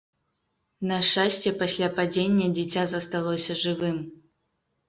На 0.91 0.97
шчасце, 1.07 1.53
пасля 1.59 1.89
падзення 1.99 2.47
дзіця 2.57 2.87
засталося 2.95 3.61
жывым. 3.67 3.97